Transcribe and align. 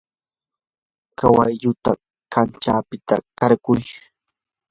kawalluta 1.19 1.91
kanchapita 2.33 3.15
qarquy. 3.37 3.79